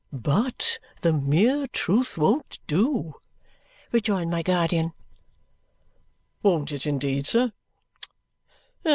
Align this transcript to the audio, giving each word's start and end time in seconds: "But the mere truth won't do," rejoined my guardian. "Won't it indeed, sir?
"But 0.11 0.79
the 1.01 1.13
mere 1.13 1.67
truth 1.67 2.17
won't 2.17 2.57
do," 2.65 3.21
rejoined 3.91 4.31
my 4.31 4.41
guardian. 4.41 4.93
"Won't 6.41 6.71
it 6.71 6.87
indeed, 6.87 7.27
sir? 7.27 7.51